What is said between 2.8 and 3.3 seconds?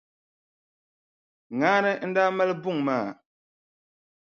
maa.